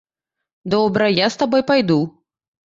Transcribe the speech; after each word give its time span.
Добра, 0.75 1.11
я 1.25 1.29
з 1.37 1.41
табой 1.45 1.63
пайду. 1.71 2.01